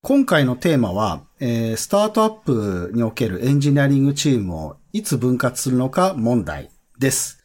[0.00, 7.37] 今回のテーマは、えー、スタートアップにおけるエンジニアリングチームをいつ分割するのか問題です。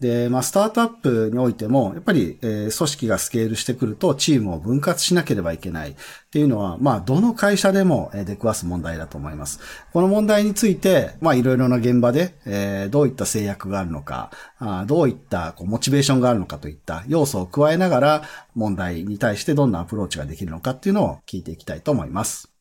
[0.00, 5.94] で、まあ、スタートアップにおいても、やっぱり、えー、組織がスケールしてくると、チームを分割しなければいけないっ
[6.30, 9.60] ていうのは、まあ、どの会社でも出くわす問題だと思います。
[9.92, 18.22] この問題について、まあ、いろいろな現場で、えー、どういった制約があるのか、あどういったこうモチベーションがあるのかといった要素を加えながら、
[18.56, 22.53] 問題に対してどんなアプローチができるのかっていうのを聞いていきたいと思います。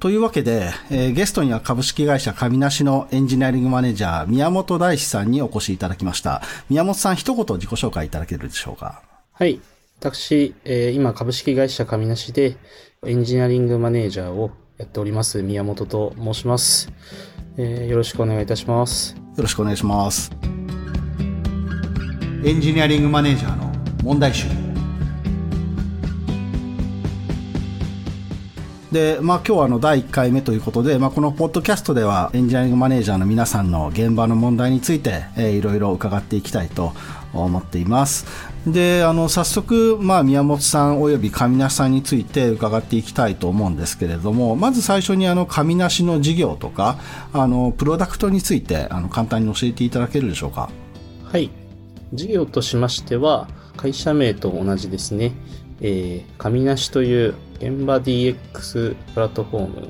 [0.00, 6.42] というわけで、えー、ゲストには株式会社上梨のエンジニアリングマネージャー宮本大志さんにお越しいただきました。
[6.68, 9.02] 宮本さん、一言自己紹介いただけるでしょうか？
[9.32, 9.60] はい。
[10.00, 12.56] 私、えー、今株式会社上梨で
[13.06, 16.92] エンジニアリングマネージャーをやっております宮本と申します。
[17.56, 19.14] えー、よろしくお願いいたします。
[19.14, 20.30] よろしくお願いします。
[22.44, 24.63] エンジニアリングマネージャーの問題集。
[28.94, 36.92] で、まあ今日はあの第1回目ということで、まあこのポッドキャストではエンジニアリングマネージャーの皆さんの現場の問題について、えー、いろいろ伺っていきたいと
[37.32, 38.24] 思っています。
[38.68, 46.96] で、あの、早速、まあ、宮本さん及び神梨さんについて伺っていきたいと思うんですけれども、まず最初にあの、神梨の事業とか、
[47.32, 50.70] あの、プロダクトについて、あの、簡単に教えていただけるでしょうか？
[51.24, 51.50] はい。
[52.12, 55.32] 事業としましては、会社名と同じですね。
[55.80, 59.88] えー、神梨という現場 DX プラットフォーム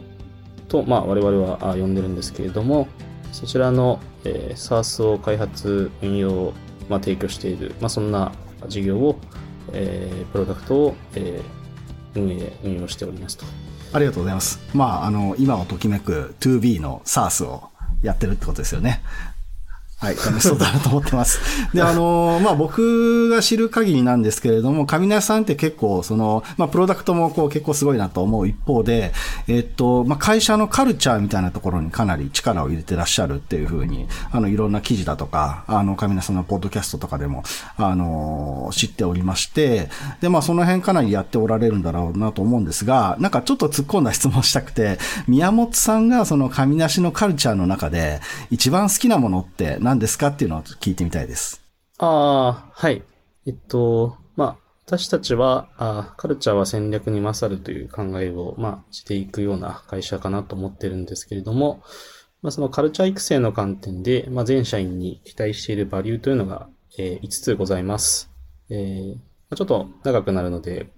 [0.68, 2.86] と、まあ、我々は呼んでるんですけれども、
[3.32, 6.52] そちらの、えー、SARS を開発、運用、
[6.88, 8.30] まあ、提供している、まあ、そんな
[8.68, 9.18] 事業を、
[9.72, 13.44] えー、プロダクトを、えー、運営、運用しておりますと。
[13.92, 14.60] ありがとうございます。
[14.72, 17.70] まあ、あの、今をときめく 2B の SARS を
[18.02, 19.02] やってるってことですよね。
[20.04, 21.40] はい、楽しそうだなと思ってます。
[21.72, 29.14] で、あの、まあ、僕が知る限りなんですけれども、上梨さんって結構、その、まあ、プロダクトもこう結構すごいなと思う一方で、
[29.48, 37.42] えっと、まあ、会社のカルチャーみたいなところにかなり力を入れてらっしゃるっていうふうに、あの、いろんな記事だとか、あの、上梨さんのポッドキャストとかでも、
[37.78, 39.88] あの、知っておりまして、
[40.20, 48.20] で、まあ、その辺かなりやっておられるんだろうなと思うんですが、なんかちょっと突っ込んだ質問したくて、宮本さんがその上梨のカルチャーの中で、
[48.50, 51.62] 一番好きなものって何何ですかっていうのを聞いてみたいです。
[51.98, 53.04] ああ、はい。
[53.46, 54.56] えっと、まあ、
[54.86, 61.84] 私たちはあ、カルチャーは戦略に勝るという考えを、まあ、していくような会社かなと思ってるんですけれども、
[62.42, 66.68] まあ、そのカルチャー育成の観点で、まあ、全社員に期待しているバリューというのが、
[66.98, 68.32] えー、5つございます。
[68.70, 70.88] えー、ちょっと長くなるので、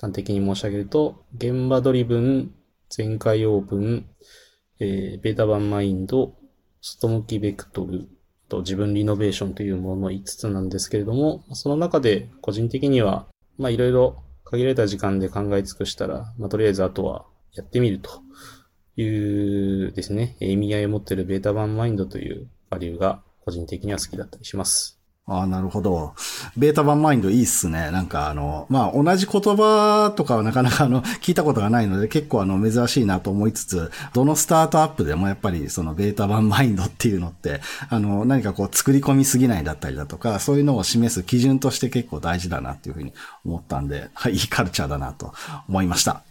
[0.00, 2.54] 端的に申し上げると、現場ドリブン、
[2.88, 4.06] 全開オープン、
[4.78, 6.36] えー、ベータ版マインド、
[6.80, 8.08] 外向きベクトル、
[8.54, 13.26] と自分リノベーションというものの5つなんですけれども、その中で個人的には、
[13.58, 18.22] まあいろいろ限られた時間で考え尽くしたら、まあとりあえずあとはやってみると
[18.96, 25.03] いうですね、意味合いを持っているベータ版マインドというバリューが個人的には好きだったりします。
[25.26, 26.12] ああ、なるほど。
[26.54, 27.90] ベータ版マインドいいっすね。
[27.90, 43.14] なんかあの、まあ、同じ言葉とかはなかなかあの、聞いたことがないので結構あの、珍しいなと思いつつ、どのスタートアップでもやっぱりそのベータ版マインドっていうのって、あの、何かこう作り込みすぎないだったりだとか、そういうのを示す基準として結構大事だなっていうふうに
[43.46, 45.32] 思ったんで、はい、いいカルチャーだなと
[45.68, 46.22] 思いました。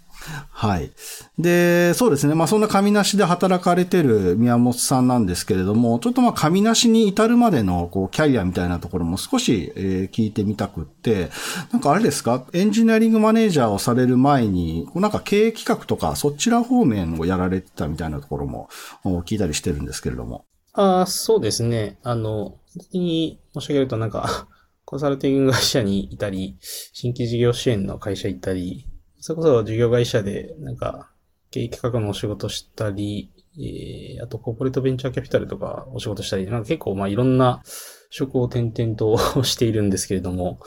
[0.49, 0.91] はい。
[1.37, 2.35] で、そうですね。
[2.35, 11.29] まあそんな神梨で働かれてる宮本さんなんですけれども、ちょっとまあ神梨に至るまでのこうキャリアみたいなところも少し、えー、聞いてみたくって、
[11.71, 12.45] なんかあれですか？
[12.53, 18.69] エンジニアリングマネージャーをされる前に、こうなんか経営企画とかそちら方面をやられてたみたいなところも
[19.03, 20.45] 聞いたりしてるんですけれども。
[20.73, 21.99] ああ、そうですね。
[22.03, 24.47] あの、先に申し上げるとなんか、
[24.85, 28.87] コンサルティング会社にいたり、新規事業支援の会社行ったり、
[29.23, 31.09] それこそ事業会社で、なんか、
[31.49, 37.63] 経営企画のお仕事したり、えー、あとコーポレートベンチャーキャピタルとかお仕事したり、なんか結構まあいろんな
[38.09, 40.59] 職を転々と しているんですけれども、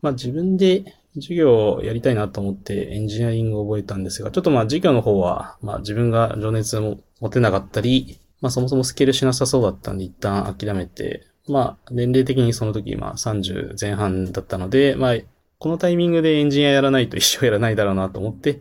[0.00, 0.84] まあ自分で
[1.16, 15.16] 授業をやりたいなと思ってエンジニアリングを覚えたんですが、ちょっとまあ授業の方は、まあ自分が情熱を持てなかったり、まあそもそもスケールしなさそうだったんで一旦諦めて、まあ年齢的にその時まあ30前半だったので、まあ
[15.58, 18.60] このタイミングでエンジニアやらないと一生やらないだろうなと思って、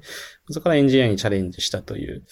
[0.49, 2.23] そこからエンジニアにチャレンジしたという、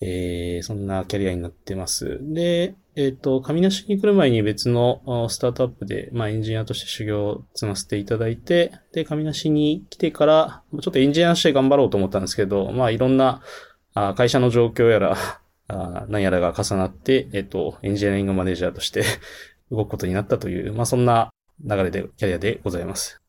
[0.00, 2.18] えー、そんなキャリアになってます。
[2.22, 13.42] で、えっ、ー、と、神梨に来る前に別のスタートアップで、まあ、エンジニアとして修行を積ませていただいて、で、神梨に来てから、ちょっとエンジニアとして頑張ろうと思ったんですけど、まあ、いろんな
[13.94, 15.16] あ会社の状況やら、
[15.68, 19.04] あ何やらが重なって、えっ、ー、と、エンジニアリングマネージャーとして
[19.70, 21.32] 動くことになったという、まあ、そんな
[21.64, 23.20] 流れで、キャリアでございます。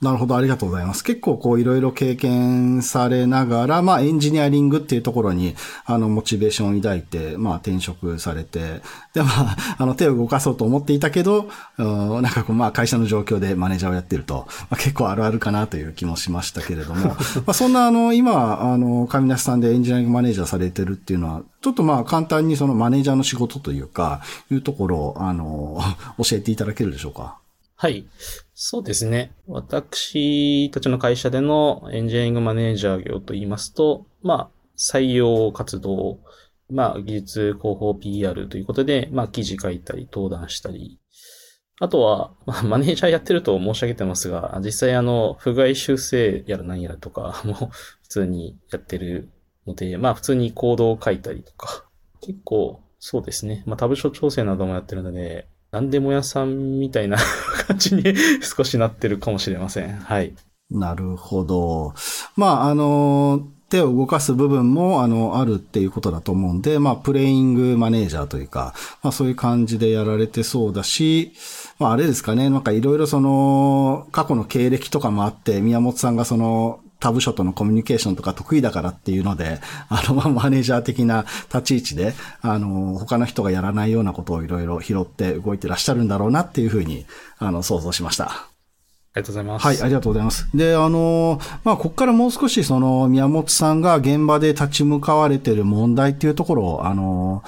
[0.00, 1.02] なるほど、ありがとうございます。
[1.02, 5.56] 結構こういろいろ経験されながら、まあエンジニアリングっていうところに、
[5.86, 8.80] あの、モチベーションを抱いて、まあ転職されて、
[9.12, 17.16] で、まあ、あの、手を動かそうと思っていたけど、なんかこう、まあ会社の状況でマネージャーをやってると、まあ、結構あるあるかなという気もしましたけれども、 ま
[17.48, 25.80] あそんなあの、今、あの、上梨さんでエンジニアリングマネージャーされてるっていうのは、ちょっとまあ簡単にそのマネージャーの仕事というか、いうところを、あの、
[26.18, 27.38] 教えていただけるでしょうか？
[27.74, 28.04] はい。
[28.60, 29.30] そうですね。
[29.46, 36.18] 私たちの会社でのエンジニアリングマネージャー業と言いますと、まあ、採用活動、
[36.68, 40.98] まあ、技術広報 PR ということで、まあ、記事書いたり、登壇したり、
[41.78, 47.54] あとは、まあ、マネージャーやってると申し上げてますが、実際あの、不具合修正やら何やらとかも
[48.02, 49.30] 普通にやってる
[49.68, 51.84] ので、まあ、普通にコードを書いたりとか、
[52.20, 53.62] 結構、そうですね。
[53.66, 57.18] まあ、タブ書調整などもやってるので、なんでも屋さんみたいな
[57.66, 58.02] 感じに
[58.40, 59.96] 少しなってるかもしれません。
[59.96, 60.32] はい。
[60.70, 61.94] なるほど。
[62.36, 71.32] まあ、あの、手を動かす部分も、あの、あるっていうことだと思うんで、まあ、プレイングマネージャーというか、まあ、そういう感じでやられてそうだし、
[71.78, 87.06] まあ、あれですかね、なんかいろいろその、過去の経歴とかもあって、宮本さんがその、タブショとのコミュニケーションとか得意だからっていうので、 あの、まあ、マネージャー的な立ち位置で、あの、他の人がやらないようなことをいろいろ拾って動いてらっしゃるんだろうなっていうふうに、
[87.38, 88.48] あの、想像しました。
[89.14, 89.66] ありがとうございます。
[89.66, 90.48] はい、ありがとうございます。
[90.54, 97.42] で、あの、まあ、ここからもう少しその、宮本さんが現場で立ち向かわれている問題っていうところを、あの、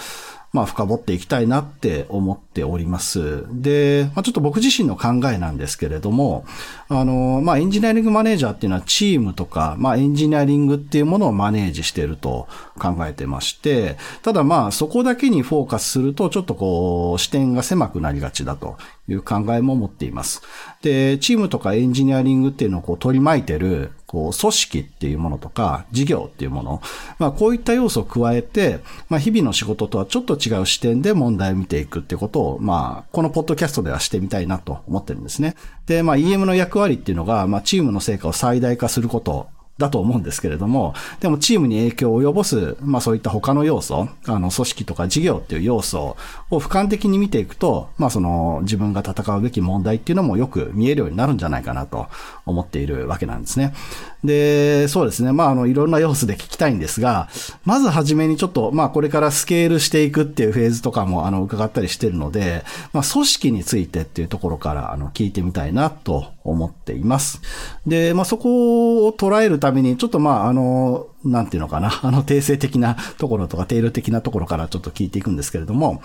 [0.53, 3.45] まあ、深掘っていきたいなって思ってております。
[3.51, 6.45] で、まあ、ちょっと僕自身の考えなんですけれども、
[6.89, 12.49] あの、まあ、エンジニアリングマネージャーっていうのはチームとか、まあ、エンジニアリングっていうものをマネージしていると
[12.79, 18.77] 考えてまして、ただまあ、そこだけにフォーカスすると、ちょっとこう、視点が狭くなりがちだと
[19.09, 20.43] いう考えも持っています。
[20.83, 26.83] で、チームとかエンジニアリングっていうのをこう取り巻いてる、こう、組織っていうものとか、事業っていうもの、
[27.21, 35.55] まあ、こういった要素を加えて、まあ、日々の仕事とはちょっと違う視点で問題を見ていくっていうことを、まあ、このポッドキャストではしてみたいなと思ってるんですね。
[35.87, 39.49] で、まあ、EM の役割っていうのが、まあ、チームの成果を最大化すること
[39.81, 46.17] だと思うんですけれども、でもチームに影響を及ぼす、まあそういった他の要素、あの、組織とか事業っていう要素
[46.51, 52.07] を俯瞰的に見ていくと、まあその自分が戦うべき問題っていうのもよく見えるようになるんじゃないかなと
[52.47, 53.75] 思っているわけなんですね。
[54.23, 55.33] で、そうですね。
[55.33, 57.29] まああの、いろんな要素で聞きたいんですが、
[57.65, 62.63] まずはじめにちょっと、まあこれからスケールしていくっていうフェーズとかもあの、伺ったりしてるので、
[62.93, 67.41] まあ組織についてっていうところからあの、聞いてみたいなと思っています。
[67.87, 76.03] で、まあそこを捉えるために、ちょっとまあ、あの、なんていうのかな、 あの、定性的な ところとか、定量的なところからちょっと聞いていくんですけれども、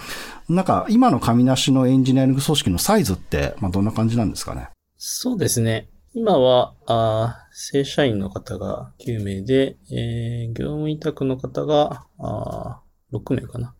[0.50, 4.70] なんか、今の神梨のエンジニアリング組織のサイズって、まあ、どんな感じなんですかね？
[4.98, 5.90] そうですね。
[6.14, 12.82] 今は、あ正社員の方が9名で、えー、業務委託の方が、あ
[13.14, 13.74] 6名かな。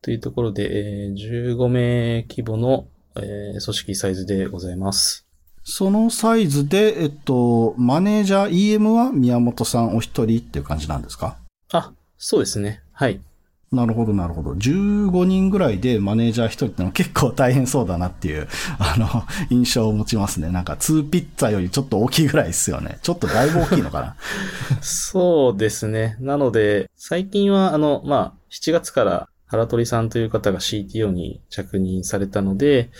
[0.00, 5.23] というところで、え、15名規模の、え、組織サイズでございます。
[5.64, 11.36] そのサイズで、えっと、マネージャー EM は宮本さんお一人っていう感じなんですか？
[11.72, 12.82] あ、そうですね。
[12.92, 13.20] はい。
[13.72, 14.52] なるほど、なるほど。
[14.52, 18.46] 15人ぐらいでマネージャー一人ってのは結構大変そうだなっていう、
[18.78, 19.08] あの、
[19.50, 20.50] 印象を持ちますね。
[20.50, 22.98] なんか2ピッツァよりちょっと大きいぐらいですよね。
[23.02, 24.16] ちょっとだいぶ大きいのかな？
[24.80, 26.16] そうですね。
[26.20, 32.90] なので、最近はあの、まあ、7月から原鳥さんという方が CTO に着任されたので、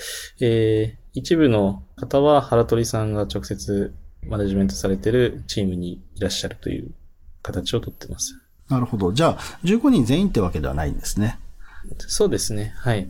[0.41, 3.95] えー、一部の方は原鳥さんが直接
[4.27, 6.91] マネジメントされてるチームにいらっしゃるという
[7.43, 8.41] 形をとってます。
[8.69, 9.13] なるほど。
[9.13, 11.39] じゃあ、15人全員ってわけではないんですね。
[11.99, 12.75] そうですね。
[12.79, 13.09] はい。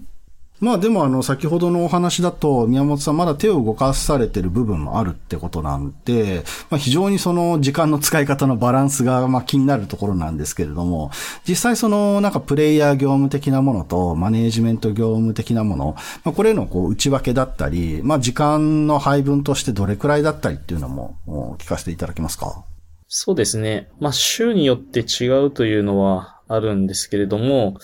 [0.60, 11.10] まあでもあの、先ほどのお話だと、宮本さんまだ手を動かされてる部分もあるってことなんで、まあ非常にその時間の使い方のバランスがまあ気になるところなんですけれども、
[11.46, 21.18] 実際そのなんかプレイヤー業務的なものとマネージメント業務的なもの、まあこれのこう内訳だったり、まあ時間の配分としてどれくらいだったりっていうのも
[21.58, 22.64] 聞かせていただけますか？
[23.08, 23.90] そうですね。
[24.00, 27.76] まあ週によって違うというのはあるんですけれども、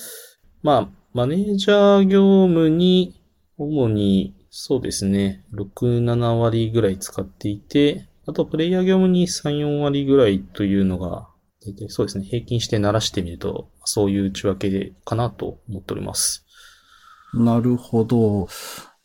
[0.62, 3.21] まあマネージャー業務に、
[3.59, 11.29] 主に、そうですね、6、7割ぐらい使っていて、あと、プレイヤー業務に3、4割ぐらいというのが、
[11.88, 16.47] そうですね、平均して鳴らしてみると、そういう内訳かなと思っております。
[17.35, 18.49] なるほど。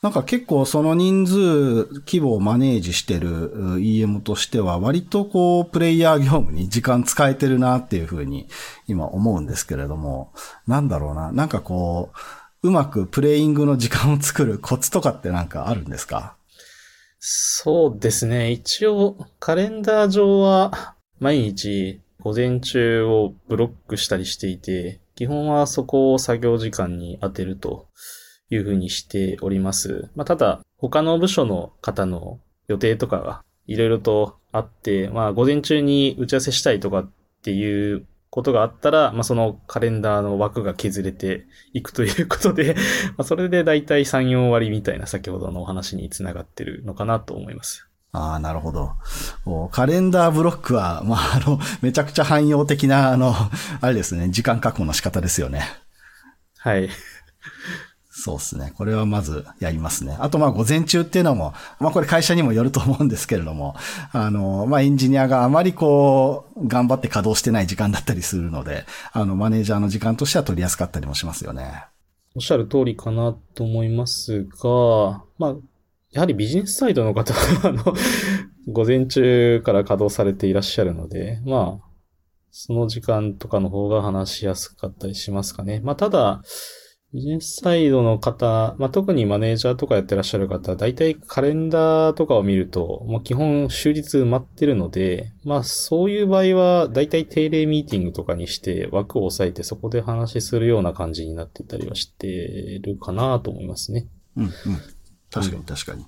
[0.01, 8.47] なんか結構その人数規模をマネージしてる EM としては割とこうプレイヤー業務に時間使えてるなっていうふうに
[8.87, 10.31] 今思うんですけれども、
[10.67, 12.11] なんだろうな、なんかこ
[12.61, 16.35] う、うまくプレイングの時間を作るコツとかってなんかあるんですか？
[17.19, 18.51] そうですね。
[18.51, 27.87] 一応、カレンダー上は、毎日、午前中をブロックしたりしていて、基本はそこを作業時間に当てると
[28.49, 30.09] いうふうにしております。
[30.15, 37.11] まあ、ただ、他の部署の方の予定とかがいろいろとあって、まあ、午前中に打ち合わせしたいとかっ
[37.43, 42.75] ていうことがあったら、まあ、そのカレンダーの枠が削れていくということで
[43.17, 47.87] まあ、それでだいたい3、4割みたいな先ほどのお話につながってるのかなと思います。
[48.11, 48.91] ああ、なるほど。
[49.71, 53.33] カレンダーブロックは、まあ、あの、めちゃくちゃ汎用的な、あの、
[53.81, 55.63] あれですね、時間確保の仕方ですよね。
[56.57, 56.89] はい。
[58.17, 58.71] そうですね。
[58.77, 60.15] これはまずやりますね。
[60.21, 63.75] あとまあ午前中っていうのも、まあこれ会社にもよると思うんですけれども、
[64.13, 71.87] あの、まあエンジニアがあまりこう、頑張って稼働してない時間だったりするので、あの、マネージャーの時間としては取りやすかったりもしますよね。
[72.35, 75.55] おっしゃる通りかなと思いますが、まあ、
[76.11, 77.83] やはりビジネスサイドの方は、 あの、
[78.71, 81.85] 午前中から稼働されていらっしゃるので、まあ、
[82.51, 85.81] その時間とかの方が話しやすかったりしますかね。
[85.83, 86.41] まあ、ただ、
[87.13, 104.07] ビジネスサイドの方、まあ、特にマネージャーとかやってらっしゃる方、大体カレンダーとかを見ると、もう基本終日埋まってるので、まあそういう場合は大体定例ミーティングとかにして枠を押さえてそこで話するような感じになってたりはしてるかなと思いますね。
[104.35, 104.51] うんうん。
[105.31, 106.05] 確かに確かに。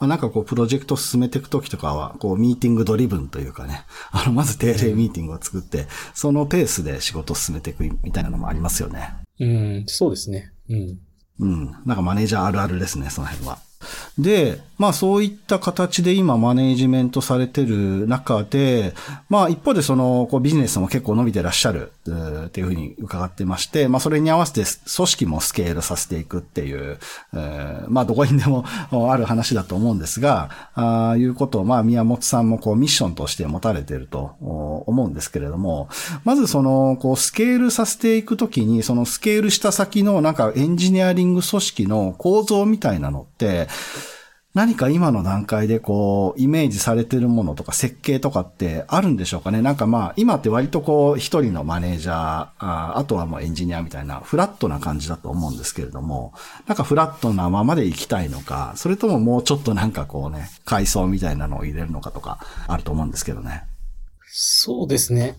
[0.00, 9.23] まあ、なんかこう、プロジェクト進めていくときとかは、こう、ミーティングドリブンというかね、 あの、まず定例ミーティングを作って、そのペースで仕事を進めていくみたいなのもありますよね。
[9.40, 10.52] うん、そうですね。
[10.68, 10.98] うん。
[11.40, 11.70] うん。
[11.84, 13.58] なんかマネージャーあるあるですね、その辺は。
[14.18, 18.94] で、まあそういった形で今マネージメントされてる中で、
[19.28, 21.92] まあ一方でそのこうビジネスも結構伸びてらっしゃる
[22.46, 24.62] っていうふうに伺ってまして、まあそれに合わせて
[24.94, 26.98] 組織もスケールさせていくっていう、
[27.34, 28.64] えー、まあどこにでも
[29.12, 35.88] ある話だと思うんですが、ああいうことをまあ宮本さんもこうミッションとして持たれてると思うんですけれども、
[36.24, 43.68] まずそのこうスケールさせていくときに、そのスケールした先のなんかエンジニアリング組織の構造みたいなのって、
[44.54, 49.62] 何か今の段階でこう、イメージされてるものとか設計とかってあるんでしょうかね？
[49.62, 56.34] なんかまあ、今って割とこう、一人のマネージャー、あとはもうエンジニアみたいな、フラットな感じだと思うんですけれども、
[56.68, 62.38] なんかフラットなままで行きたいのか、それとももうちょっとなんかこうね、階層みたいなのを入れるのかとか、
[62.68, 63.64] あると思うんですけどね。
[64.22, 65.36] そうですね。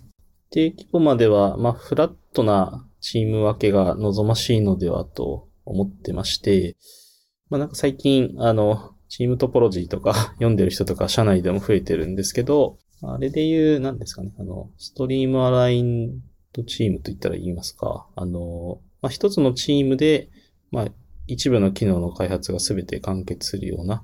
[0.51, 6.75] 定規模までは、まあ、フラットなチーム分けが望ましいのではと思ってまして、
[7.50, 16.22] まあなんか最近、あの、チームトポロジーとか 読んでる人とか社内でも増えてるんですけど、あれで言う、何ですかね、あの、ストリームアライン
[16.54, 18.08] ドチームと言ったら言いますか。
[18.16, 20.30] あの、まあ、一つのチームで、
[20.72, 20.88] まあ、
[21.28, 24.04] 一部の機能の開発が全て完結するような、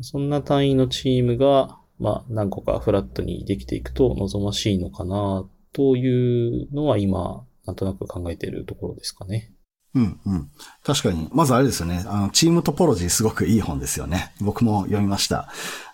[0.00, 9.52] そんな単位のチームが、まあ、何個かフラットにできていくと望ましいのかな、というのは今、なんとなく考えているところですかね。
[9.94, 10.50] うんうん。
[10.84, 11.28] 確かに。
[11.32, 12.04] まずあれですよね。
[12.06, 14.32] あの、チームトポロジーすごくいい本ですよね。
[14.40, 15.48] 僕も読みました。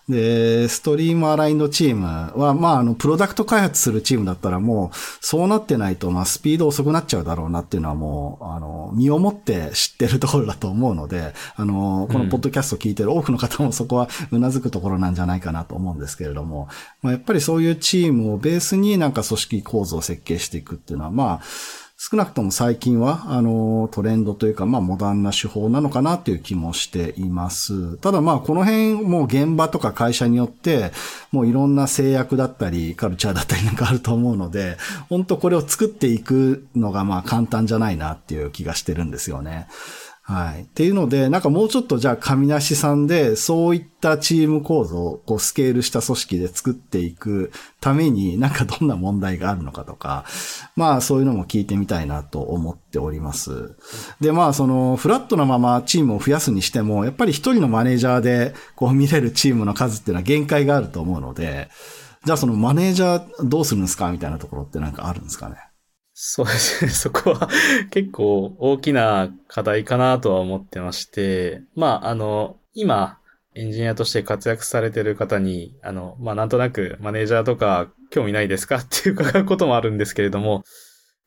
[0.09, 16.67] で、ストリームアラインドチームは、まあ、あの、プロダクト開発するチームだったらもう、そうなってないと、まあ、スピード遅くなっちゃうだろうなっていうのはもう、あの、身をもって知ってるところだと思うので、あの、このポッドキャスト聞いてる多くの方もそこは頷くところなんじゃないかなと思うんですけれども、
[17.01, 21.41] まあ、やっぱりそういうチームをベースになんか組織構造を設計していくっていうのは、まあ、
[22.03, 27.95] 少なくとも最近は、あの、トレンドというか、まあ、モダンな手法なのかなという気もしています。
[27.97, 30.93] ただまあ、この辺、もう現場とか会社によって、
[31.31, 34.77] もういろんな制約だったり、カルチャーだったりなんかあると思うので、
[35.09, 39.67] 本当これを作っていくのがまあ、簡単じゃないなっていう気がしてるんですよね。
[40.23, 40.61] はい。
[40.61, 47.51] っていうので、なんかもうちょっとじゃあ神梨さんで、そういったチーム構造をこうスケールした組織で作っていく
[47.81, 50.25] ために、なんかどんな問題があるのかとか、
[50.75, 53.75] まあそういうのも聞いてみたいなと思っております。
[54.21, 61.69] で、まあそのフラットなままチームを増やすにしても、やっぱり一人のマネージャーでこう見れるチームの数っていうのは限界があると思うので、
[62.25, 65.55] じゃあそのマネージャーどうするんですかみたいなところってなんかあるんですかね？
[66.23, 66.91] そうですね。
[66.93, 67.49] そこは
[67.89, 73.17] 結構大きな課題かなとは思ってまして、まあ、あの、今、
[73.55, 78.75] エンジニアとして活躍されてる方に、あの、まあ、なんとなくマネージャーとか興味ないですか？
[78.85, 80.63] っていう伺うこともあるんですけれども、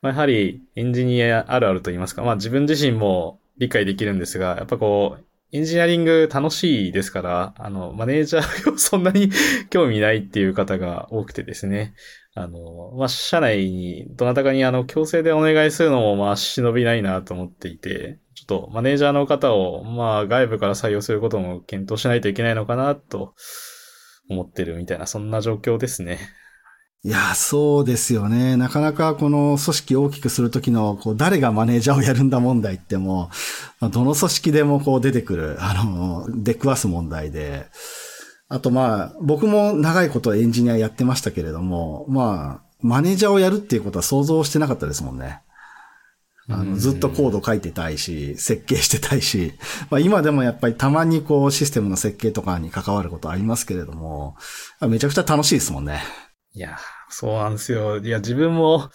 [0.00, 9.30] まあ、やはりエンジニアあるあると言いますか、まあ、自分自身も理解できるんですが、やっぱこう、エンジニアリング楽しいですから、あの、マネージャーをそんなに
[9.70, 11.94] 興味ないっていう方が多くてですね。
[12.35, 23.35] あの、まあ、社内に、どなたかにあの、強制でお願いするのも、まあ、忍びないなと思っていて、ちょっとマネージャーの方を、まあ、外部から採用することも検討しないといけないのかなと
[24.29, 26.19] 思ってるみたいな、そんな状況ですね。
[27.05, 28.57] いや、そうですよね。
[28.57, 33.31] なかなかこの組織を大きくするときの、こう、誰がマネージャーをやるんだ問題っても
[33.83, 37.67] う、どの組織でもこう出てくる、あの、出くわす問題で、
[38.48, 45.40] あとまあ、僕も長いことエンジニアやってましたけれども、まあ、マネージャーをやるっていうことは想像してなかったですもんね。
[46.48, 49.54] あの、ずっとコード書いてたいし、設計してたいし、
[49.88, 54.36] まあ今でもやっぱりたまにこうシステムの設計とかに関わることありますけれども、
[54.82, 56.02] めちゃくちゃ楽しいですもんね。
[56.52, 56.76] いや、
[57.08, 57.96] そうなんですよ。
[57.96, 58.90] いや、自分も、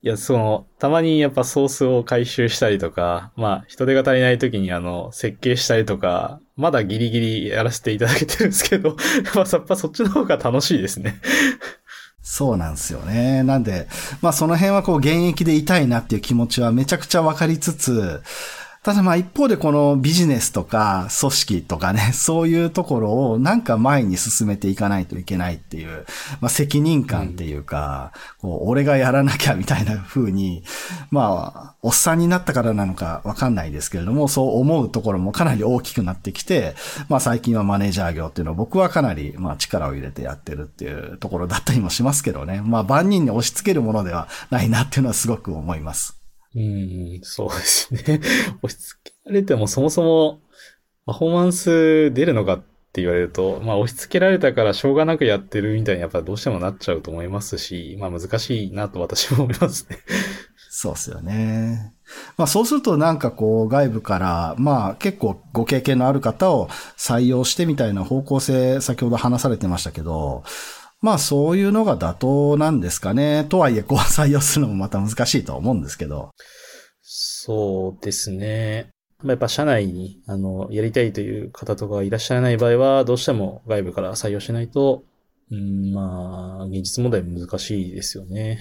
[0.00, 8.96] いや、その、たまにやっぱソースを回収したりとか、まあ、人手が足りない時にあの、設計したりとか、まだギリギリやらせていただけてるんですけど、
[9.34, 11.20] まあ、やっぱそっちの方が楽しいですね。
[12.22, 13.42] そうなんですよね。
[13.42, 13.88] なんで、
[14.20, 18.22] まあその辺はこう現役でいたいなっていう気持ちはめちゃくちゃわかりつつ、
[18.82, 26.04] ただまあ一方でこのビジネスとか組織とかね、 そういうところをなんか前に進めていかないといけないっていう、
[26.40, 28.12] まあ責任感っていうか、
[28.42, 30.64] うん、こう俺がやらなきゃみたいな風に、
[31.12, 36.74] まあ、おっさんになったからなのかわかんないですけれども、そう思うところもかなり大きくなってきて、
[37.08, 42.62] まあ最近はマネージャー業っていうのを僕はかなりまあ力を入れてやってるっていうところだったりもしますけどね。
[42.64, 46.21] まあ万人に押し付けるものではないなっていうのはすごく思います。
[46.54, 48.20] うん、そうですね。
[48.62, 50.40] 押し付けられてもそもそも
[51.06, 52.58] パフォーマンス出るのかっ
[52.92, 59.98] て言われると、まあ押し付けられたからしょうがなくやってるみたいにやっぱどうしてもなっちゃうと思いますし、まあ難しいなと私も思いますね。
[60.68, 61.94] そうっすよね。
[62.36, 66.68] まあそうするとなんかこう外部からまあ結構ご経験のある方を
[66.98, 70.44] 採用してみたいな方向性先ほど話されてましたけど、
[71.02, 73.44] まあそういうのが妥当なんですかね。
[73.48, 76.30] とはいえ、こう採用するのもまた難しいとは思うんですけど。
[77.02, 78.88] そうですね。
[79.24, 85.04] やっぱ社内に、あの、やりたいという方とかいらっしゃらない場合は、どうしても外部から採用しないと、
[85.50, 88.60] うん、まあ、現実問題難しいですよね。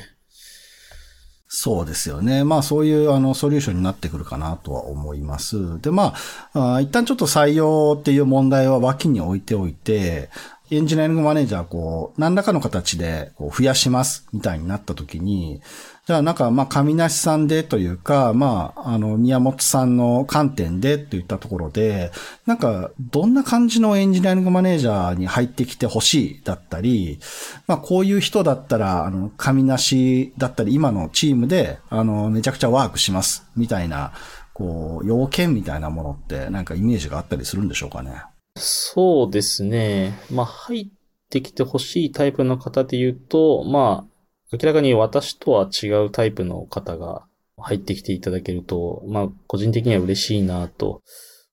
[1.54, 2.46] そうですよね。
[2.46, 5.82] まあそういうあのソリューションになってくるかなとは思います。
[5.82, 6.14] でま
[6.54, 10.30] あ、あ一旦ちょっと採用っていう問題は脇に置いておいて、
[10.74, 15.62] エンジニアリングマネージャー、こう、何らかの形でこう増やします、みたいになった時に、
[16.08, 22.14] じゃあなんか、まあ、上梨さんでというか、まあ、あの、宮本さんの観点でといったところで、
[22.46, 27.20] なんか、どんな感じのエンジニアリングマネージャーに入ってきてほしいだったり、
[27.68, 34.14] まあ、こういう人だったら、あの、上梨だったり、今のチームで、あの、めちゃくちゃワークします、みたいな、
[34.54, 38.24] こう、要件みたいなものって、なんかイメージがあったりするんでしょうかね？
[38.56, 40.14] そうですね。
[40.32, 40.88] まあ、入っ
[41.30, 44.12] てきてほしいタイプの方で言うと、まあ、
[44.52, 47.26] 明らかに私とは違うタイプの方が
[47.58, 51.02] 入ってきていただけると、まあ、個人的には嬉しいなと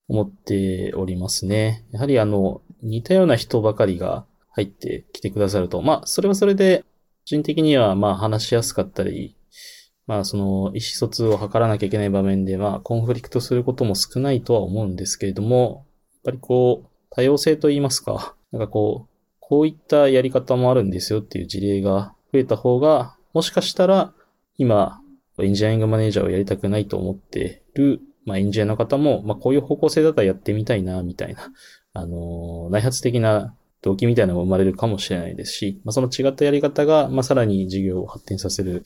[0.09, 1.87] 思っておりますね。
[1.93, 6.85] やはりあの、似たような人ばかりが入ってきてくださると、まあ、それはそれで、
[7.29, 9.37] 個人的にはまあ話しやすかったり、
[10.07, 15.85] まあその意思疎通を図らなきゃいけない場面でまコンフリクトすることも少ないとは思うんですけれども、
[16.15, 16.88] やっぱりこう、
[17.19, 24.15] 多様性と言いますか、なんかこう、こういったやり方もあるんですよっていう事例が増えた方が、もしかしたら、
[24.57, 25.01] 今、
[25.41, 31.51] エンジニアリングマネージャーをやりたくないと思ってる、まあ、エンジニアの方も、まあ、こういう方向性だったらやってみたいな、みたいな、
[31.93, 33.53] あのー、内発的な
[33.83, 38.85] 動機みたいなのが生まれるかもしれないですし、まあ、その違ったやり方が、まあ、さらに事業を発展させる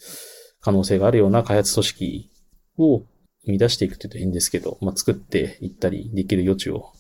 [0.63, 2.31] 可能性があるような開発組織
[2.79, 3.01] を
[3.45, 6.93] 生み出していくというと変ですけど、まあ、作っていったりできる余地を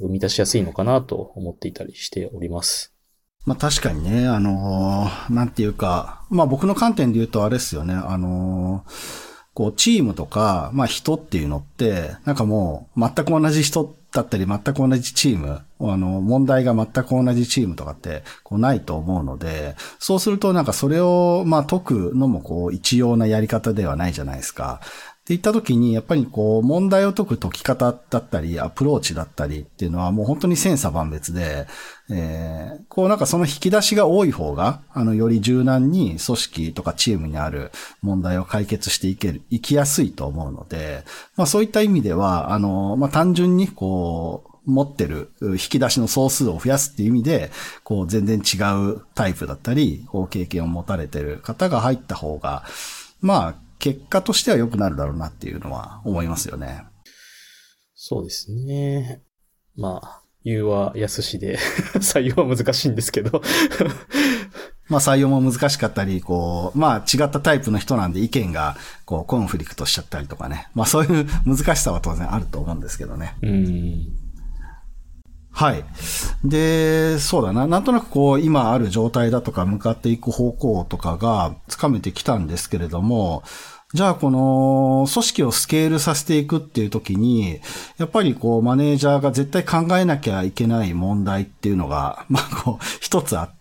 [0.00, 2.94] 生み出しやすいのかなと思っていたりしております。
[3.46, 24.80] まあ確かにね、あのー、なんていうか、まあ僕の観点で言うとあれですよね、あのー、こうチームとか、まあ人っていうのって、なんかもう全く同じ人だったり全く同じチーム、あの、問題が全く同じチームとかって、こうないと思うので、そうするとなんかそれを、まあ解くのもこう一様なやり方ではないじゃないですか。
[25.30, 31.68] って言った時に、やっぱりこう、問題を解く解き方だったり、アプローチだったりっていうのはもう本当に千差万別で、
[32.10, 37.70] えー、こうなんかその引き出しが多い方が、あの、より柔軟に組織とかチームにある
[38.02, 41.04] 問題を解決していける、いきやすいと思うので、
[41.36, 47.52] まあそういった意味では、あの、まあ単純にこう、持ってる引き出しの総数を増やすっていう意味で、
[47.84, 48.58] こう全然違
[48.92, 52.64] うタイプだったり、こう経験を持たれてる方が入った方が、
[53.20, 56.84] まあ結果としては良くなるだろうなっていうのは思いますよね。
[57.94, 59.22] そうですね。
[59.76, 61.58] まあ、言うは安しで
[61.96, 63.42] 採用は難しいんですけど
[64.88, 70.68] まあ採用も難しかったり、こう、まあ違ったタイプの人なんで意見が、こう、コンフリクトしちゃったりとかね。
[70.74, 73.36] まあそういう難しさは当然あると思うんですけどね。
[73.40, 74.20] うん。
[75.52, 75.84] はい。
[76.44, 77.68] で、そうだな。
[77.68, 83.44] なんとなくこう、今ある状態だとか、向かっていく方向とかがつかめてきたんですけれども、
[83.92, 87.60] じゃあこの組織をスケールさせていくっていう時に、
[87.98, 93.59] やっぱりこうマネージャーが絶対考えなきゃいけない問題っていうのが、まあこう一つあって、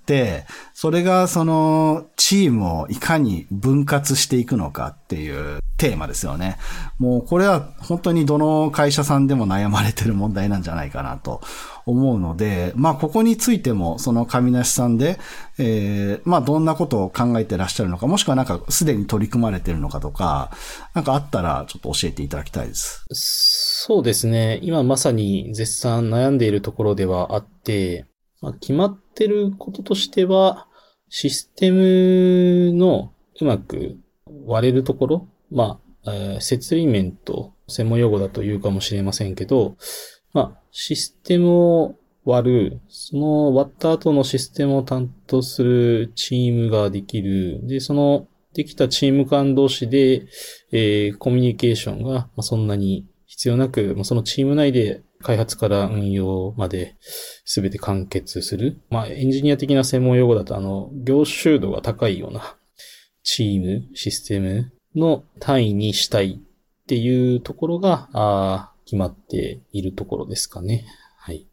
[0.74, 6.58] それがそのチームをいかに分割していくのかっていうテーマですよね。
[6.98, 11.41] もうこれは本当にどの会社さんでも悩まれてる問題なんじゃないかなと
[11.86, 15.19] 思うので、まあここについてもその上梨さんで、
[15.58, 20.52] えー、まあどんなことを考えてらっしゃるのか、もしくはなんかすでに取り組まれてるのかとか、
[20.93, 23.06] なんかあったらちょっと教えていただきたいです。
[23.12, 24.60] そうですね。
[24.62, 28.06] 今まさに絶賛悩んでいるところではあって、
[28.41, 30.67] まあ、決まってることとしては、
[31.10, 33.97] システムのうまく
[34.45, 39.75] 割れるところ、まあ、えー、設理面と専門用語だと言うかもしれませんけど、
[40.34, 47.65] まあ、システムを割る、その割った後のシステムを担当するチームができる。
[47.67, 50.28] で、そのできたチーム間同士で、
[50.71, 56.95] えー、コミュニケーションが、ま、そんなに必要なく、まあ、そのチーム内で開発から運用まで
[57.45, 58.82] 全て完結する。
[58.89, 62.55] まあ、エンジニア的な専門用語だと、あの、業種度が高いような
[63.23, 70.84] チーム、システムの単位にしたいっていうところが、あ決まっているところですかね。
[71.19, 71.45] はい。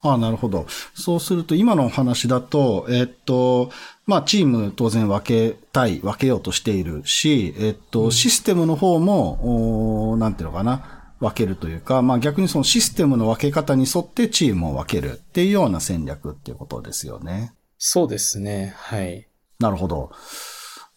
[0.00, 0.66] ああ、なるほど。
[0.94, 3.70] そうすると、今のお話だと、えっと、
[4.06, 17.52] まあ、チーム当然分けたい、分けようとしているし、えっと、システムの方も、おなんていうのかな、分けるというか、まあ逆にそのシステムの分け方に沿ってチームを分けるっていうような戦略っていうことですよね。
[17.78, 18.74] そうですね。
[18.76, 19.28] はい。
[19.58, 20.12] なるほど。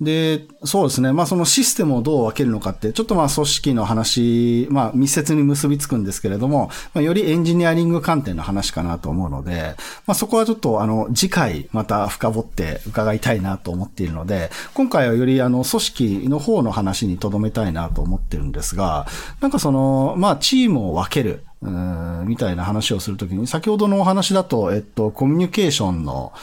[0.02, 1.14] で、そうですね。
[1.14, 9.76] まあそのシステムをどう分けるのかって、ちょっとまあ組織の話、まあ密接に結びつくんですけれども、まあ、よりエンジニアリング観点の話かなと思うので、
[10.08, 19.06] まあそこはちょっとあの次回また深掘って伺いたいなと思っているので、今回はよりあの組織の方の話に留めたいなと思ってるんですが、
[19.40, 26.34] なんかその、まあチームを分ける、うんみたいな話をするときに、先ほどのお話だと、えっと、コミュニケーションの、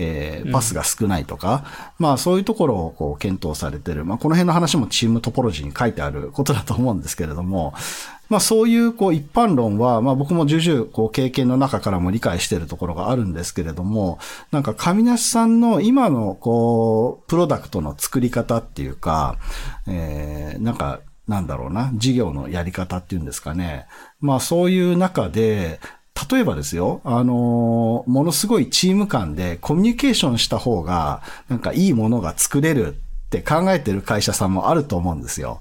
[0.00, 1.64] えー、パスが少ないとか、
[1.98, 4.04] うん、まあそういうところをこう検討されてる。
[4.04, 7.74] まあこの辺の話もチームトポロジーに書いてあることだと思うんですけれども、
[8.28, 14.18] まあそういうこう一般論は、まあ僕も重々こう経験の中からも理解しているところがあるんですけれども、
[14.52, 19.36] なんか上梨さんの今のこう、プロダクトの作り方っていうか、
[19.88, 23.86] えー、なんかなんだろうな、事業のやり方っていうんですかね。
[24.20, 25.78] まあそういう中で、
[26.30, 35.60] 例えばですよ、あのものすごいチーム間でコミュニケーションした方が、なんかいいものが作れるって考えてる会社さんもあると思うんですよ。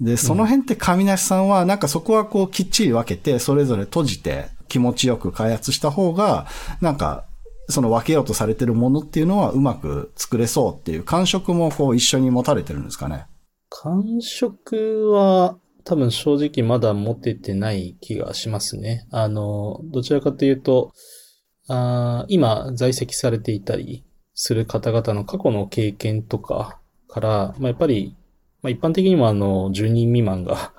[0.00, 6.46] で、その辺って上梨さんは、なんかそこはこうきっちり分けて、それぞれ閉じて気持ちよく開発した方が、
[6.80, 7.24] なんか、
[7.70, 13.26] その分けようとされてるものっていうのはうまく作れそうっていう感触もこう一緒に持たれてるんですかね。
[13.68, 19.06] 感触は多分正直まだ持ててない気がしますね。
[19.10, 20.92] あの、どちらかというと、
[21.66, 28.14] あ今在籍されていたりする方々の過去の経験とかから、まあ、やっぱり、
[28.60, 30.74] まあ、一般的にもあの、10人未満が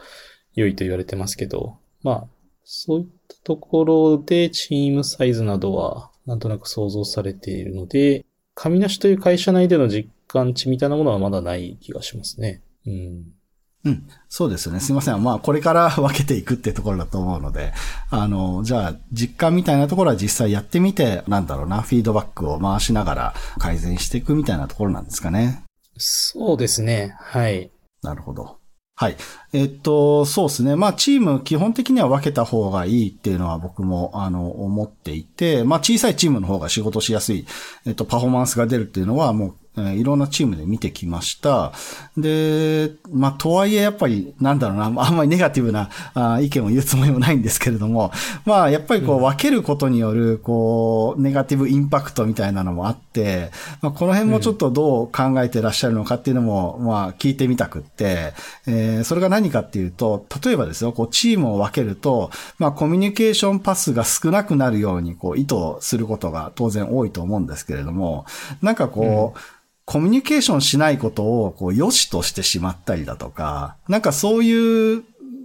[0.54, 2.28] 良いと言われてますけど、まあ、
[2.64, 12.62] そういったところでチームサイズなどはなんとなく想像されているので、神梨という会社内での実感値みたいなものはまだない気がしますね。
[12.86, 13.39] うん。
[13.86, 14.08] うん。
[14.28, 14.80] そうですね。
[14.80, 15.24] すいません。
[15.24, 17.74] まあ、これから 分けていくってところだと思うので、
[18.10, 25.64] あの、じゃあ、実感みたいなところは実際やってみて、なんだろうな、フィードバックを回しながら改善していくみたいなところなんですかね。
[25.98, 27.16] そうですね。
[27.20, 27.72] はい。
[28.02, 28.58] なるほど。
[28.96, 29.16] はい。
[29.54, 30.76] えっと、そうですね。
[30.76, 37.48] まあ、チーム基本的には分けた方がいいっていうのは僕も、あの、思っていて、まあ、小さいチームの方が仕事しやすい、
[37.86, 41.72] えっと、パフォーマンスが出るっていうのはもうえいろんなチームで見てきました。
[42.18, 48.12] で、まあ、とはいえやっぱり、なんだろうな、あんまりネガティブなあ意見を言うつもりもないんですけれども、
[48.46, 53.52] まあ、やっぱりこう、分けることによる、こう、ネガティブインパクトみたいなのもあって、
[53.82, 58.34] まあ、この辺もちょっとどう考えてらっしゃるのかっていうのも、まあ、聞いてみたくって、
[58.68, 68.26] えー、それが何かっていうと、例えばですよ、こう、チームを分けると、まあ、コミュニケーションパスが少なくなるように、こう、意図することが当然多いと思うんですけれども、
[68.62, 75.02] なんかこう、うんコミュニケーションしないことを、こう、良しとしてしまったりだとか、なんかそういう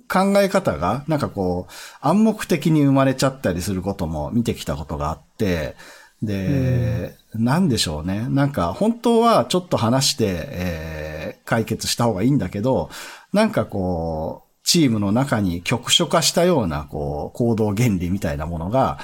[0.07, 5.77] 考え方が、なんかこう、暗黙的に生まれちゃったりすることも見てきたことがあって、
[6.23, 8.27] で、なんでしょうね。
[8.29, 12.91] なんか、本当はちょっと話して、えー、解決した方がいいんだけど、
[13.33, 18.99] なんかこう、チームの中に局所化したような、こう、行動原理みたいなものが、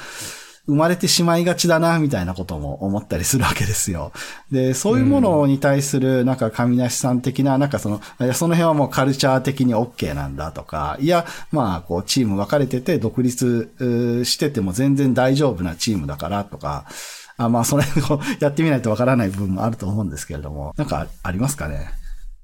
[0.67, 4.13] 生まれてしまいがちだな、みたいなことも思ったりするわけですよ。
[4.53, 8.01] で、そういうものに対する、なんか、神梨さん的な、なんかその、
[8.35, 16.87] その辺はもうカルチャー的に OK なんだとか、いや、まあ、こう、チーム分かれてて、独立してても全然大丈夫なチームだからとか、
[17.37, 21.89] あまあ、それをやってみないとわからない部分もあると思うんですけれども、なんかありますかね？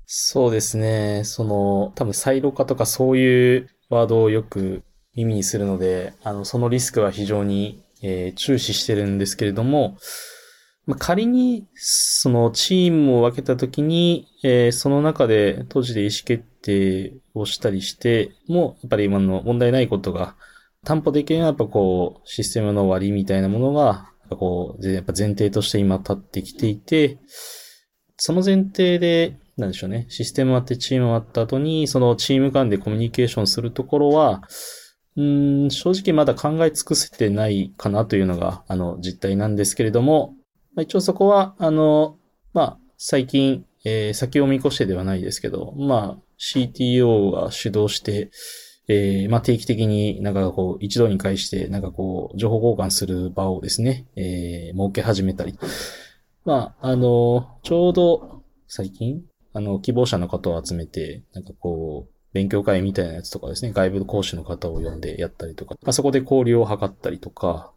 [0.06, 1.22] そうですね。
[1.24, 4.82] その、多分、サイロ化とかそういうワードをよく
[5.14, 9.96] 耳にするので、あの、そのリスクは非常に、えー、注視してるんですけれども、
[10.86, 20.36] まあ、仮に、そのチームを分けたときに、えー、その中で当時で意思決定をしたりしても、やっぱり今の問題ないことが
[20.84, 27.18] 担保できるのは、やっぱこう、システムの終わりみたいなものが、こう、やっぱ前提として今立ってきていて、
[28.16, 30.06] その前提で、なんでしょうね。
[30.08, 34.42] システムあってチームあった後に、そのチーム間でコミュニケーションするところは、
[35.22, 40.34] ん、正直まだ考え尽くせてないかなというのが、あの、実態なんですけれども、
[40.74, 42.18] まあ、一応そこは、あの、
[42.52, 48.30] まあ、最近、えー、先を見越してではないですけど、まあ、CTO が主導して、
[48.88, 55.58] えー、まあ、定期的になんかこう、一度に返して、なんかこう、情報交換する場をですね、えー、設け始めたり。
[56.44, 59.22] まあ、あの、ちょうど、最近
[59.56, 67.72] あの、希望者の方を集めて、なんかこう、勉強会みたいなやつとかですね、外部講師の方を呼んでやったりとか、まあ、そこで交流を図ったりとか、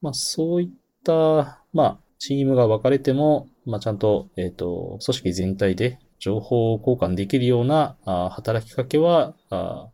[0.00, 0.68] まあそういっ
[1.04, 9.88] た、まあチームが分かれても、まあちゃんと、えっ、ー、と、組織全体で情報交換できるようなあ働きかけはあ、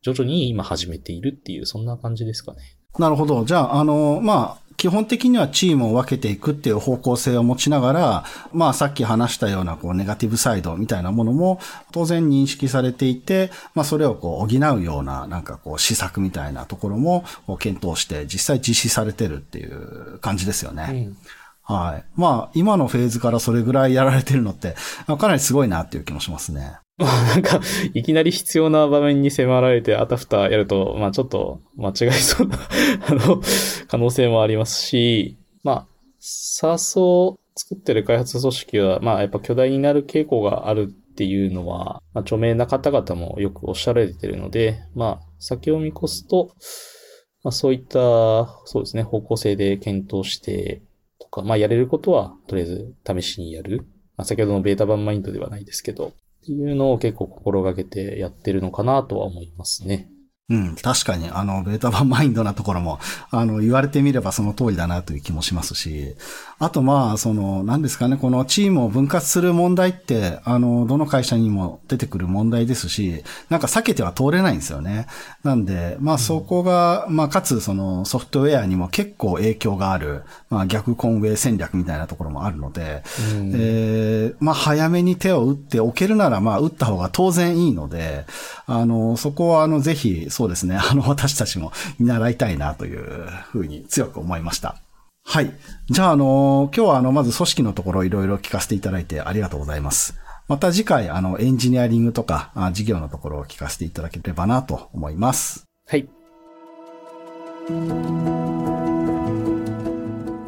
[0.00, 2.60] 徐々に今始めているっていう、そんな感じですかね。
[2.98, 3.44] なるほど。
[3.44, 11.60] じゃあ、あの、まあ、基本的にはチームを分けていくっていう方向性を持ちながら、まあさっき話したようなこうネガティブサイドみたいなものも
[11.90, 17.24] 当然認識されていて、まあそれをこう補うようななんかこう施策みたいなところも
[17.58, 21.16] 検討して実際実施されてるっていう感じですよね。
[21.68, 22.04] うん、はい。
[22.14, 26.78] まあ今のフェーズからそれぐらいやられてるのってかなりすごいなっていう気もしますね。
[27.04, 27.60] なんか、
[27.94, 32.58] いきなり必要な場面に迫られてあたふたやると、まあちょっと間違いそうな
[33.08, 33.40] あの、
[33.86, 35.86] 可能性もありますし、まあ、
[36.20, 46.50] SARS を作ってる開発組織は、まあやっぱ巨大になる傾向があるっていうのは、まあ著名な方々もよくおっしゃられてるので、まあ先を見越すと、
[47.44, 50.82] まあそういった、そうですね、方向性で検討して
[51.20, 53.86] とか、まあやれることはとりあえず試しにやる。
[54.16, 56.12] まあ先ほどのベータ版マインドではないですけど、
[56.48, 60.08] ていうのを結構心がけてやってるのかなとは思いますね。
[60.50, 66.14] うん、確かに、あの、ベータ版マインドなところも、あの、言われてみればその通りだなという気もしますし、
[66.58, 75.06] あとまあ、その、何ですかね、このチームを分割する問題って、あの、どの会社にも出てくる問題ですし、なんか避けては通れないんですよね。
[75.44, 83.02] なんで、まあそこが、まあかつそのソフトウェアにも結構影響がある、まあ逆コンウェイ戦略みたいなところもあるので、
[83.34, 88.24] うん、えー、まあ早めに手を打っておけるなら、まあ打った方が当然いいので、
[88.66, 90.78] あの、そこはあの、ぜひ、そうですね。
[90.78, 94.76] あの、私たちも見習いたいなというふうに強く思いました。
[95.24, 95.52] はい。
[95.90, 100.14] じゃあ、あの、今日はあの、まず組織のところいろいろ聞かせていただいてありがとうございます。
[100.46, 105.64] また次回、あの、エンジニアリングとか、あ事業のところを聞かせていただければなと思います。
[105.88, 106.08] はい。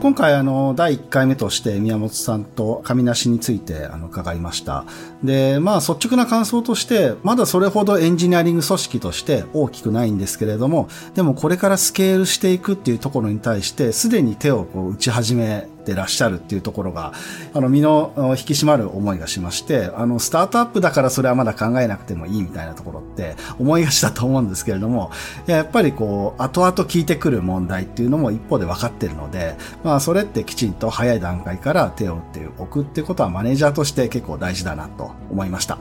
[0.00, 4.86] 今回あの、第1回目として宮本さんと神梨についてあの、伺いました。
[5.22, 17.12] で、まあ率直な感想として、まだそれほどエンジニアリング組織として大きくないんですけれども、でもこれからスケールしていくっていうところに対して、すでに手をこう打ち始めてらっしゃるっていうところが、
[17.54, 25.10] あの、身の引き締まる思いがしまして、あの、スタートアップだからそれはまだ考えなくてもいいみたいなところって思いがちだと思うんですけれども、
[25.46, 35.78] やっぱりこう、後々聞いてくる問題っていうのも一方で分かってるので、まあ、それってきちんと早い段階から手を打っておくっていうことはマネージャーとして結構大事だなと思いました。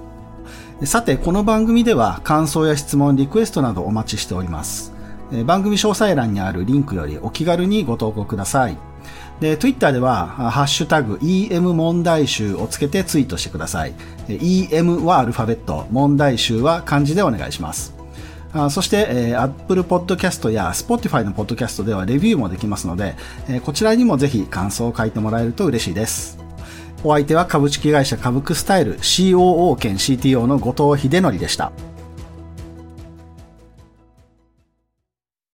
[0.83, 4.93] さて、この番組では感想や質問、リクエストなどお待ちしております。
[5.45, 8.88] 番組詳細欄にあるリンクよりお気軽にご投稿ください。
[9.39, 13.93] で、Twitter では、ハッシュタグ EM 問題集をつけてツイートしてください。
[14.28, 17.99] EM はアルファベット、問題集は漢字でお願いします。
[18.52, 23.15] あそして、えー、Apple Podcast や Spotify の Podcast ではレビューもできますので、
[23.47, 26.39] えー、こちらにもぜひ感想を書いてもらえると嬉しいです。
[27.04, 31.71] お相手は株式会社株クスタイル COO 兼 CTO の後藤秀則でした。